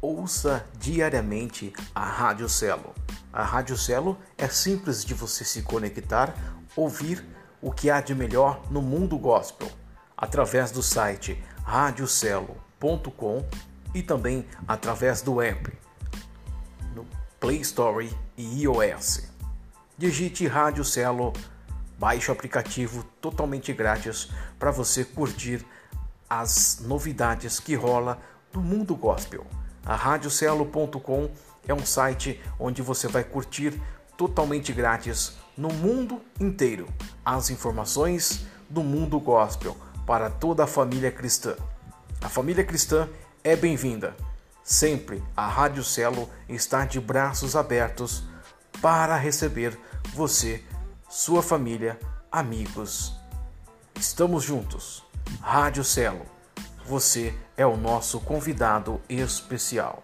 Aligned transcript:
ouça 0.00 0.64
diariamente 0.78 1.72
a 1.94 2.04
Rádio 2.04 2.48
Celo. 2.48 2.94
A 3.32 3.42
Rádio 3.42 3.76
Celo 3.76 4.18
é 4.36 4.48
simples 4.48 5.04
de 5.04 5.14
você 5.14 5.44
se 5.44 5.62
conectar, 5.62 6.34
ouvir 6.74 7.24
o 7.60 7.70
que 7.70 7.90
há 7.90 8.00
de 8.00 8.14
melhor 8.14 8.62
no 8.70 8.80
mundo 8.80 9.18
gospel 9.18 9.70
através 10.16 10.70
do 10.70 10.82
site 10.82 11.42
radiocelo.com 11.64 13.44
e 13.94 14.02
também 14.02 14.46
através 14.66 15.22
do 15.22 15.40
app 15.40 15.72
no 16.94 17.06
Play 17.38 17.60
Store 17.60 18.10
e 18.36 18.62
iOS. 18.62 19.28
Digite 19.98 20.46
Rádio 20.46 20.84
Celo, 20.84 21.32
baixe 21.98 22.30
o 22.30 22.32
aplicativo 22.32 23.04
totalmente 23.20 23.72
grátis 23.72 24.30
para 24.58 24.70
você 24.70 25.04
curtir 25.04 25.64
as 26.28 26.80
novidades 26.80 27.60
que 27.60 27.74
rola 27.74 28.18
no 28.52 28.62
mundo 28.62 28.96
gospel. 28.96 29.46
A 29.84 29.94
radiocelo.com 29.94 31.30
é 31.66 31.74
um 31.74 31.84
site 31.84 32.40
onde 32.58 32.82
você 32.82 33.08
vai 33.08 33.24
curtir 33.24 33.80
totalmente 34.16 34.72
grátis 34.72 35.36
no 35.56 35.72
mundo 35.72 36.20
inteiro 36.38 36.86
as 37.24 37.50
informações 37.50 38.46
do 38.68 38.82
mundo 38.82 39.18
gospel 39.18 39.76
para 40.06 40.28
toda 40.30 40.64
a 40.64 40.66
família 40.66 41.10
cristã. 41.10 41.56
A 42.20 42.28
família 42.28 42.64
cristã 42.64 43.08
é 43.42 43.56
bem-vinda. 43.56 44.14
Sempre 44.62 45.22
a 45.36 45.48
Rádio 45.48 45.82
Celo 45.82 46.28
está 46.48 46.84
de 46.84 47.00
braços 47.00 47.56
abertos 47.56 48.24
para 48.80 49.16
receber 49.16 49.78
você, 50.14 50.62
sua 51.08 51.42
família, 51.42 51.98
amigos. 52.30 53.14
Estamos 53.94 54.44
juntos. 54.44 55.04
Rádio 55.40 55.84
Celo, 55.84 56.26
você 56.90 57.32
é 57.56 57.64
o 57.64 57.76
nosso 57.76 58.18
convidado 58.18 59.00
especial. 59.08 60.02